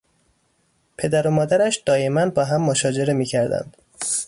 پدر 0.97 1.27
و 1.27 1.31
مادرش 1.31 1.77
دایما 1.85 2.29
با 2.29 2.45
هم 2.45 2.61
مشاجره 2.61 3.13
می 3.13 3.25
کردند. 3.25 3.77